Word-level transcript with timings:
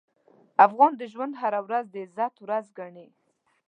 افغان 0.65 0.91
د 0.97 1.01
ژوند 1.13 1.33
هره 1.41 1.59
ورځ 1.67 1.85
د 1.91 1.95
عزت 2.05 2.33
ورځ 2.43 2.65
ګڼي. 2.79 3.07